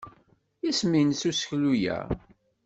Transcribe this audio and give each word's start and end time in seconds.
Isem-nnes 0.69 1.21
useklu-a? 1.29 1.99